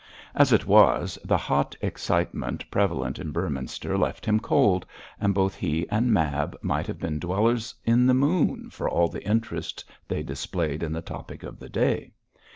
[0.33, 4.83] As it was, the hot excitement prevalent in Beorminster left him cold,
[5.19, 9.23] and both he and Mab might have been dwellers in the moon for all the
[9.23, 12.13] interest they displayed in the topic of the day.